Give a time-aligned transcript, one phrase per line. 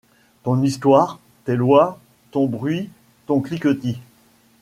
[0.41, 1.19] Ton histoire!
[1.45, 1.99] tes lois!
[2.31, 2.89] ton bruit!
[3.27, 3.99] ton cliquetis!